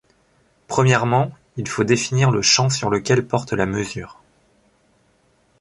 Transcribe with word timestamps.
Premièrement, 0.67 1.29
il 1.57 1.67
faut 1.67 1.83
définir 1.83 2.31
le 2.31 2.41
champ 2.41 2.71
sur 2.71 2.89
lequel 2.89 3.27
porte 3.27 3.53
la 3.53 3.67
mesure. 3.67 4.19